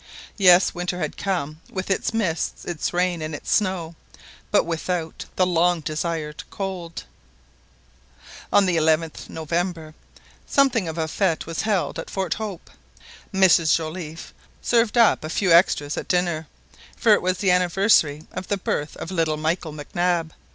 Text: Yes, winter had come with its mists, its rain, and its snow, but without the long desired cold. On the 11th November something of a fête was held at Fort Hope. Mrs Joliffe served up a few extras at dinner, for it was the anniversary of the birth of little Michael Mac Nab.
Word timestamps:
Yes, 0.37 0.73
winter 0.73 0.97
had 0.97 1.15
come 1.15 1.61
with 1.69 1.91
its 1.91 2.11
mists, 2.11 2.65
its 2.65 2.91
rain, 2.91 3.21
and 3.21 3.35
its 3.35 3.51
snow, 3.51 3.93
but 4.49 4.63
without 4.65 5.25
the 5.35 5.45
long 5.45 5.81
desired 5.81 6.43
cold. 6.49 7.03
On 8.51 8.65
the 8.65 8.77
11th 8.77 9.29
November 9.29 9.93
something 10.47 10.87
of 10.87 10.97
a 10.97 11.05
fête 11.05 11.45
was 11.45 11.61
held 11.61 11.99
at 11.99 12.09
Fort 12.09 12.33
Hope. 12.33 12.71
Mrs 13.31 13.75
Joliffe 13.75 14.33
served 14.59 14.97
up 14.97 15.23
a 15.23 15.29
few 15.29 15.51
extras 15.51 15.95
at 15.95 16.07
dinner, 16.07 16.47
for 16.97 17.13
it 17.13 17.21
was 17.21 17.37
the 17.37 17.51
anniversary 17.51 18.25
of 18.31 18.47
the 18.47 18.57
birth 18.57 18.97
of 18.97 19.11
little 19.11 19.37
Michael 19.37 19.71
Mac 19.71 19.93
Nab. 19.93 20.33